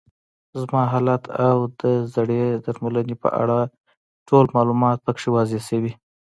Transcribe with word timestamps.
زما 0.61 0.81
حالت 0.93 1.23
او 1.47 1.57
د 1.81 1.83
زړې 2.13 2.43
درملنې 2.65 3.15
په 3.23 3.29
اړه 3.41 3.59
ټول 4.27 4.45
معلومات 4.57 4.97
پکې 5.05 5.27
واضح 5.35 5.61
شوي. 5.69 5.93